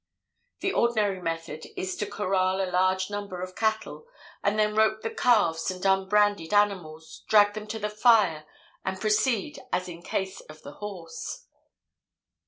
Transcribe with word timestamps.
"The 0.61 0.73
ordinary 0.73 1.21
method 1.21 1.67
is 1.77 1.95
to 1.97 2.09
corral 2.09 2.59
a 2.59 2.65
large 2.71 3.11
number 3.11 3.39
of 3.43 3.55
cattle, 3.55 4.07
and 4.43 4.57
then 4.57 4.73
rope 4.73 5.01
the 5.03 5.11
calves 5.11 5.69
and 5.69 5.85
unbranded 5.85 6.55
animals, 6.55 7.23
drag 7.29 7.53
them 7.53 7.67
to 7.67 7.77
the 7.77 7.87
fire 7.87 8.47
and 8.83 8.99
proceed 8.99 9.59
as 9.71 9.87
in 9.87 10.01
case 10.01 10.41
of 10.49 10.63
the 10.63 10.71
horse. 10.73 11.45